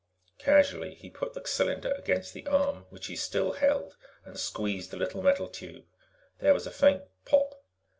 Casually, 0.39 0.95
he 0.95 1.11
put 1.11 1.33
the 1.35 1.45
cylinder 1.45 1.91
against 1.91 2.33
the 2.33 2.47
arm 2.47 2.87
which 2.89 3.05
he 3.05 3.15
still 3.15 3.51
held 3.51 3.97
and 4.25 4.35
squeezed 4.39 4.89
the 4.89 4.97
little 4.97 5.21
metal 5.21 5.47
tube. 5.47 5.85
There 6.39 6.55
was 6.55 6.65
a 6.65 6.71
faint 6.71 7.03
_pop! 7.23 7.53